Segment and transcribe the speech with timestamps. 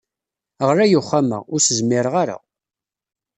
[0.69, 2.37] Ɣlay uxxam-a, ur as-zmireɣ ara.